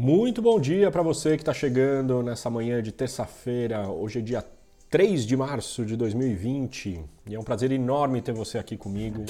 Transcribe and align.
Muito 0.00 0.40
bom 0.40 0.60
dia 0.60 0.92
para 0.92 1.02
você 1.02 1.34
que 1.34 1.42
está 1.42 1.52
chegando 1.52 2.22
nessa 2.22 2.48
manhã 2.48 2.80
de 2.80 2.92
terça-feira. 2.92 3.88
Hoje 3.88 4.20
é 4.20 4.22
dia 4.22 4.44
3 4.88 5.26
de 5.26 5.36
março 5.36 5.84
de 5.84 5.96
2020 5.96 7.02
e 7.26 7.34
é 7.34 7.36
um 7.36 7.42
prazer 7.42 7.72
enorme 7.72 8.22
ter 8.22 8.32
você 8.32 8.58
aqui 8.58 8.76
comigo. 8.76 9.24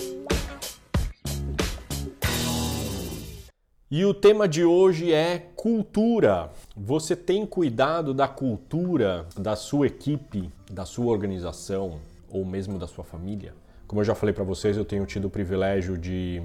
E 3.91 4.05
o 4.05 4.13
tema 4.13 4.47
de 4.47 4.63
hoje 4.63 5.11
é 5.11 5.39
cultura. 5.57 6.51
Você 6.77 7.17
tem 7.17 7.47
cuidado 7.47 8.13
da 8.13 8.29
cultura 8.29 9.27
da 9.39 9.57
sua 9.57 9.87
equipe, 9.87 10.53
da 10.71 10.85
sua 10.85 11.07
organização 11.07 11.99
ou 12.29 12.45
mesmo 12.45 12.79
da 12.79 12.87
sua 12.87 13.05
família? 13.05 13.55
Como 13.87 14.03
eu 14.03 14.05
já 14.05 14.15
falei 14.15 14.35
para 14.35 14.45
vocês, 14.45 14.77
eu 14.77 14.85
tenho 14.85 15.07
tido 15.07 15.29
o 15.29 15.31
privilégio 15.31 15.97
de 15.97 16.43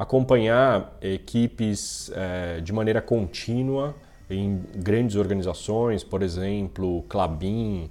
acompanhar 0.00 0.96
equipes 1.02 2.10
é, 2.14 2.62
de 2.62 2.72
maneira 2.72 3.02
contínua 3.02 3.94
em 4.30 4.58
grandes 4.76 5.14
organizações, 5.14 6.02
por 6.02 6.22
exemplo, 6.22 7.04
Clabin, 7.06 7.90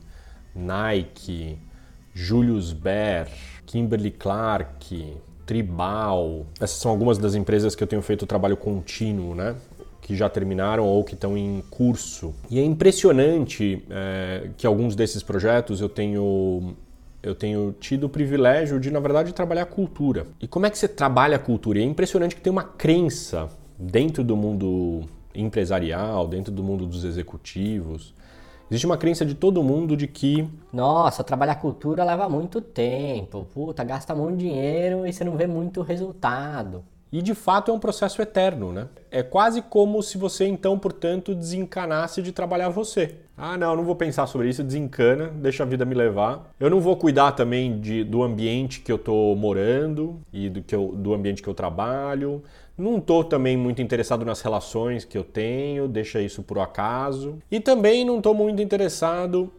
Nike, 0.55 1.59
Julius 2.11 2.73
Baer, 2.73 3.27
Kimberly 3.63 4.09
Clark, 4.09 5.17
Tribal. 5.45 6.47
Essas 6.59 6.79
são 6.79 6.89
algumas 6.89 7.19
das 7.19 7.35
empresas 7.35 7.75
que 7.75 7.83
eu 7.83 7.87
tenho 7.87 8.01
feito 8.01 8.25
trabalho 8.25 8.57
contínuo, 8.57 9.35
né? 9.35 9.55
Que 10.01 10.15
já 10.15 10.27
terminaram 10.27 10.85
ou 10.85 11.03
que 11.03 11.13
estão 11.13 11.37
em 11.37 11.63
curso. 11.69 12.33
E 12.49 12.59
é 12.59 12.63
impressionante 12.63 13.85
é, 13.87 14.49
que 14.57 14.65
alguns 14.65 14.95
desses 14.95 15.21
projetos 15.21 15.79
eu 15.79 15.87
tenho 15.87 16.75
eu 17.21 17.35
tenho 17.35 17.75
tido 17.79 18.05
o 18.05 18.09
privilégio 18.09 18.79
de, 18.79 18.89
na 18.89 18.99
verdade, 18.99 19.33
trabalhar 19.33 19.65
cultura. 19.65 20.27
E 20.39 20.47
como 20.47 20.65
é 20.65 20.69
que 20.69 20.77
você 20.77 20.87
trabalha 20.87 21.35
a 21.35 21.39
cultura? 21.39 21.79
E 21.79 21.81
é 21.81 21.85
impressionante 21.85 22.35
que 22.35 22.41
tem 22.41 22.51
uma 22.51 22.63
crença 22.63 23.49
dentro 23.77 24.23
do 24.23 24.35
mundo 24.35 25.03
empresarial, 25.33 26.27
dentro 26.27 26.51
do 26.51 26.63
mundo 26.63 26.85
dos 26.85 27.03
executivos. 27.03 28.13
Existe 28.69 28.85
uma 28.85 28.97
crença 28.97 29.25
de 29.25 29.33
todo 29.33 29.63
mundo 29.63 29.97
de 29.97 30.07
que. 30.07 30.47
Nossa, 30.71 31.23
trabalhar 31.23 31.55
cultura 31.55 32.03
leva 32.03 32.29
muito 32.29 32.61
tempo. 32.61 33.47
Puta, 33.53 33.83
gasta 33.83 34.13
muito 34.13 34.37
dinheiro 34.37 35.07
e 35.07 35.11
você 35.11 35.23
não 35.23 35.35
vê 35.35 35.47
muito 35.47 35.81
resultado. 35.81 36.83
E 37.11 37.21
de 37.21 37.33
fato 37.33 37.71
é 37.71 37.73
um 37.73 37.79
processo 37.79 38.21
eterno, 38.21 38.71
né? 38.71 38.87
É 39.09 39.23
quase 39.23 39.63
como 39.63 40.01
se 40.03 40.17
você 40.17 40.45
então, 40.45 40.77
portanto, 40.77 41.33
desencanasse 41.33 42.21
de 42.21 42.31
trabalhar 42.31 42.69
você. 42.69 43.15
Ah, 43.35 43.57
não, 43.57 43.75
não 43.75 43.83
vou 43.83 43.95
pensar 43.95 44.27
sobre 44.27 44.49
isso, 44.49 44.63
desencana, 44.63 45.27
deixa 45.27 45.63
a 45.63 45.65
vida 45.65 45.85
me 45.85 45.95
levar. 45.95 46.51
Eu 46.59 46.69
não 46.69 46.79
vou 46.79 46.95
cuidar 46.95 47.31
também 47.31 47.79
de, 47.79 48.03
do 48.03 48.21
ambiente 48.21 48.81
que 48.81 48.91
eu 48.91 48.97
tô 48.97 49.33
morando 49.35 50.19
e 50.31 50.49
do, 50.49 50.61
que 50.61 50.75
eu, 50.75 50.89
do 50.95 51.13
ambiente 51.13 51.41
que 51.41 51.47
eu 51.47 51.53
trabalho. 51.53 52.43
Não 52.77 52.99
tô 52.99 53.23
também 53.23 53.57
muito 53.57 53.81
interessado 53.81 54.23
nas 54.23 54.41
relações 54.41 55.03
que 55.03 55.17
eu 55.17 55.23
tenho, 55.23 55.87
deixa 55.87 56.21
isso 56.21 56.43
por 56.43 56.59
acaso. 56.59 57.39
E 57.49 57.59
também 57.59 58.05
não 58.05 58.21
tô 58.21 58.33
muito 58.33 58.61
interessado 58.61 59.51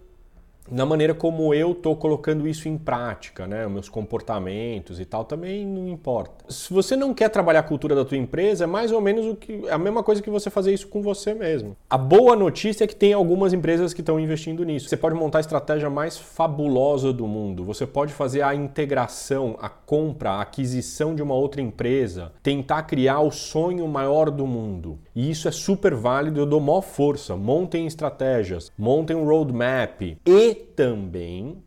na 0.71 0.87
maneira 0.87 1.15
como 1.15 1.53
eu 1.55 1.73
estou 1.73 1.97
colocando 1.97 2.47
isso 2.47 2.69
em 2.69 2.79
prática, 2.79 3.47
né? 3.47 3.67
Meus 3.67 3.89
comportamentos 3.89 5.01
e 5.01 5.05
tal 5.05 5.25
também 5.25 5.67
não 5.67 5.89
importa. 5.89 6.45
Se 6.49 6.73
você 6.73 6.97
não 6.97 7.13
quer 7.13 7.29
trabalhar 7.29 7.61
a 7.61 7.65
cultura 7.65 7.95
da 7.95 8.05
tua 8.05 8.17
empresa, 8.17 8.65
é 8.65 8.67
mais 8.67 8.93
ou 8.93 9.01
menos 9.01 9.27
o 9.27 9.37
que 9.37 9.69
a 9.69 9.79
mesma 9.79 10.03
coisa 10.03 10.23
que 10.23 10.31
você 10.31 10.51
fazer 10.51 10.73
isso 10.73 10.89
com 10.89 11.03
você 11.03 11.35
mesmo. 11.35 11.77
A 11.89 11.99
boa 11.99 12.37
notícia 12.37 12.85
é 12.85 12.87
que 12.87 12.95
tem 12.95 13.13
algumas 13.13 13.53
empresas 13.53 13.93
que 13.93 14.01
estão 14.01 14.19
investindo 14.19 14.65
nisso. 14.65 14.89
Você 14.89 14.97
pode 14.97 15.15
montar 15.15 15.39
a 15.39 15.41
estratégia 15.41 15.91
mais 15.91 16.17
fabulosa 16.17 17.13
do 17.13 17.27
mundo. 17.27 17.65
Você 17.65 17.87
pode 17.87 18.13
fazer 18.13 18.43
a 18.43 18.55
integração, 18.55 19.57
a 19.61 19.69
compra, 19.69 20.33
a 20.33 20.43
aquisição 20.43 21.15
de 21.15 21.23
uma 21.23 21.35
outra 21.35 21.61
empresa, 21.61 22.33
tentar 22.43 22.83
criar 22.83 23.21
o 23.21 23.31
sonho 23.31 23.87
maior 23.89 24.31
do 24.31 24.47
mundo. 24.47 24.99
E 25.21 25.31
isso 25.31 25.47
é 25.47 25.51
super 25.51 25.95
válido, 25.95 26.41
eu 26.41 26.47
dou 26.47 26.59
maior 26.59 26.81
força. 26.81 27.37
Montem 27.37 27.87
estratégias, 27.87 28.73
montem 28.79 29.15
um 29.15 29.27
roadmap 29.27 30.01
e 30.25 30.55
também 30.55 31.63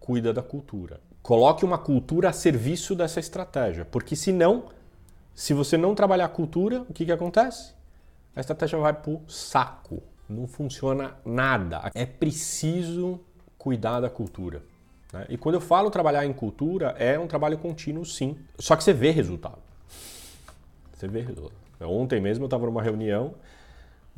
cuida 0.00 0.32
da 0.32 0.42
cultura. 0.42 0.98
Coloque 1.20 1.66
uma 1.66 1.76
cultura 1.76 2.30
a 2.30 2.32
serviço 2.32 2.94
dessa 2.94 3.20
estratégia, 3.20 3.84
porque 3.84 4.16
senão, 4.16 4.70
se 5.34 5.52
você 5.52 5.76
não 5.76 5.94
trabalhar 5.94 6.24
a 6.24 6.30
cultura, 6.30 6.80
o 6.88 6.94
que, 6.94 7.04
que 7.04 7.12
acontece? 7.12 7.74
A 8.34 8.40
estratégia 8.40 8.78
vai 8.78 8.94
para 8.94 9.10
o 9.10 9.20
saco, 9.28 10.02
não 10.26 10.46
funciona 10.46 11.14
nada. 11.26 11.90
É 11.94 12.06
preciso 12.06 13.20
cuidar 13.58 14.00
da 14.00 14.08
cultura. 14.08 14.62
Né? 15.12 15.26
E 15.28 15.36
quando 15.36 15.56
eu 15.56 15.60
falo 15.60 15.90
trabalhar 15.90 16.24
em 16.24 16.32
cultura, 16.32 16.94
é 16.98 17.18
um 17.18 17.26
trabalho 17.26 17.58
contínuo, 17.58 18.06
sim. 18.06 18.38
Só 18.58 18.74
que 18.74 18.82
você 18.82 18.94
vê 18.94 19.10
resultado. 19.10 19.58
Você 20.94 21.06
vê 21.06 21.20
resultado. 21.20 21.67
Ontem 21.86 22.20
mesmo 22.20 22.44
eu 22.44 22.46
estava 22.46 22.66
numa 22.66 22.82
reunião 22.82 23.34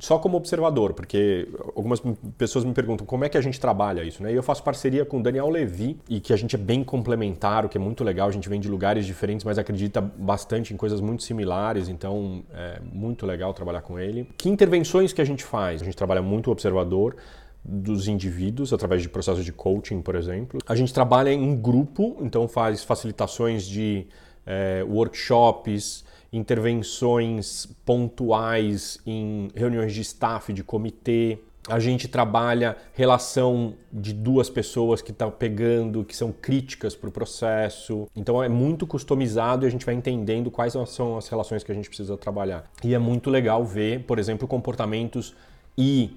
só 0.00 0.18
como 0.18 0.36
observador, 0.36 0.94
porque 0.94 1.46
algumas 1.76 2.02
pessoas 2.38 2.64
me 2.64 2.72
perguntam 2.72 3.06
como 3.06 3.24
é 3.24 3.28
que 3.28 3.36
a 3.36 3.40
gente 3.40 3.60
trabalha 3.60 4.02
isso, 4.02 4.22
né? 4.22 4.32
E 4.32 4.34
eu 4.34 4.42
faço 4.42 4.62
parceria 4.62 5.04
com 5.04 5.20
o 5.20 5.22
Daniel 5.22 5.48
Levy 5.50 5.98
e 6.08 6.20
que 6.20 6.32
a 6.32 6.36
gente 6.36 6.56
é 6.56 6.58
bem 6.58 6.82
complementar, 6.82 7.66
o 7.66 7.68
que 7.68 7.76
é 7.76 7.80
muito 7.80 8.02
legal. 8.02 8.28
A 8.28 8.32
gente 8.32 8.48
vem 8.48 8.58
de 8.58 8.68
lugares 8.68 9.04
diferentes, 9.04 9.44
mas 9.44 9.58
acredita 9.58 10.00
bastante 10.00 10.72
em 10.72 10.76
coisas 10.76 11.00
muito 11.00 11.22
similares, 11.22 11.88
então 11.88 12.42
é 12.52 12.80
muito 12.80 13.26
legal 13.26 13.52
trabalhar 13.52 13.82
com 13.82 13.98
ele. 13.98 14.26
Que 14.38 14.48
intervenções 14.48 15.12
que 15.12 15.20
a 15.20 15.24
gente 15.24 15.44
faz? 15.44 15.82
A 15.82 15.84
gente 15.84 15.96
trabalha 15.96 16.22
muito 16.22 16.50
observador 16.50 17.16
dos 17.62 18.08
indivíduos 18.08 18.72
através 18.72 19.02
de 19.02 19.08
processos 19.10 19.44
de 19.44 19.52
coaching, 19.52 20.00
por 20.00 20.14
exemplo. 20.14 20.60
A 20.66 20.74
gente 20.74 20.94
trabalha 20.94 21.30
em 21.30 21.54
grupo, 21.54 22.16
então 22.22 22.48
faz 22.48 22.82
facilitações 22.82 23.66
de 23.66 24.06
é, 24.50 24.82
workshops 24.82 26.04
intervenções 26.32 27.66
pontuais 27.84 28.98
em 29.06 29.48
reuniões 29.54 29.92
de 29.92 30.00
staff, 30.00 30.52
de 30.52 30.62
comitê. 30.62 31.38
A 31.68 31.78
gente 31.78 32.08
trabalha 32.08 32.76
relação 32.94 33.74
de 33.92 34.12
duas 34.12 34.48
pessoas 34.48 35.02
que 35.02 35.10
estão 35.10 35.30
tá 35.30 35.36
pegando, 35.36 36.04
que 36.04 36.16
são 36.16 36.32
críticas 36.32 36.94
para 36.94 37.08
o 37.08 37.12
processo. 37.12 38.08
Então 38.16 38.42
é 38.42 38.48
muito 38.48 38.86
customizado 38.86 39.66
e 39.66 39.68
a 39.68 39.70
gente 39.70 39.84
vai 39.84 39.94
entendendo 39.94 40.50
quais 40.50 40.74
são 40.86 41.18
as 41.18 41.28
relações 41.28 41.62
que 41.62 41.70
a 41.70 41.74
gente 41.74 41.88
precisa 41.88 42.16
trabalhar. 42.16 42.64
E 42.82 42.94
é 42.94 42.98
muito 42.98 43.28
legal 43.28 43.64
ver, 43.64 44.04
por 44.04 44.18
exemplo, 44.18 44.48
comportamentos 44.48 45.34
e 45.76 46.16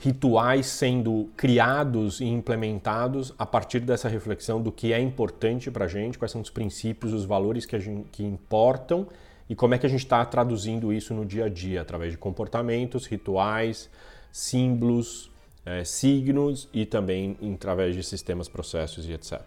rituais 0.00 0.66
sendo 0.66 1.28
criados 1.36 2.20
e 2.20 2.24
implementados 2.24 3.34
a 3.38 3.44
partir 3.44 3.80
dessa 3.80 4.08
reflexão 4.08 4.60
do 4.60 4.72
que 4.72 4.94
é 4.94 4.98
importante 4.98 5.70
para 5.70 5.84
a 5.84 5.88
gente, 5.88 6.18
quais 6.18 6.32
são 6.32 6.40
os 6.40 6.48
princípios, 6.48 7.12
os 7.12 7.26
valores 7.26 7.66
que, 7.66 7.78
gente, 7.78 8.08
que 8.10 8.24
importam 8.24 9.06
e 9.46 9.54
como 9.54 9.74
é 9.74 9.78
que 9.78 9.84
a 9.84 9.88
gente 9.90 10.00
está 10.00 10.24
traduzindo 10.24 10.90
isso 10.90 11.12
no 11.12 11.26
dia 11.26 11.44
a 11.44 11.48
dia, 11.50 11.82
através 11.82 12.12
de 12.12 12.18
comportamentos, 12.18 13.04
rituais, 13.06 13.90
símbolos, 14.32 15.30
é, 15.66 15.84
signos 15.84 16.66
e 16.72 16.86
também 16.86 17.36
através 17.54 17.94
de 17.94 18.02
sistemas, 18.02 18.48
processos 18.48 19.06
e 19.06 19.12
etc. 19.12 19.42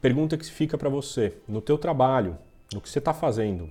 Pergunta 0.00 0.38
que 0.38 0.46
fica 0.46 0.78
para 0.78 0.88
você, 0.88 1.34
no 1.46 1.60
teu 1.60 1.76
trabalho, 1.76 2.38
no 2.72 2.80
que 2.80 2.88
você 2.88 2.98
está 2.98 3.12
fazendo, 3.12 3.68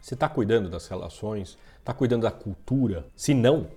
você 0.00 0.14
está 0.14 0.30
cuidando 0.30 0.70
das 0.70 0.88
relações, 0.88 1.58
está 1.78 1.92
cuidando 1.92 2.22
da 2.22 2.30
cultura? 2.30 3.04
Se 3.14 3.34
não, 3.34 3.68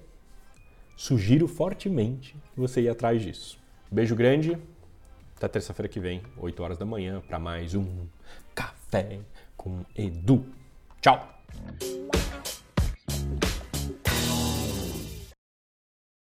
sugiro 0.96 1.48
fortemente 1.48 2.36
que 2.54 2.60
você 2.60 2.82
ir 2.82 2.90
atrás 2.90 3.22
disso. 3.22 3.60
Beijo 3.92 4.16
grande, 4.16 4.58
até 5.36 5.48
terça-feira 5.48 5.88
que 5.88 6.00
vem, 6.00 6.22
8 6.38 6.64
horas 6.64 6.78
da 6.78 6.86
manhã, 6.86 7.22
para 7.28 7.38
mais 7.38 7.76
um 7.76 8.08
Café 8.54 9.20
com 9.56 9.86
Edu. 9.96 10.46
Tchau! 11.02 11.36